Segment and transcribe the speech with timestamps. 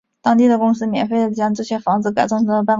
[0.23, 2.69] 当地的公司免费地将这些屋子改造成办公室。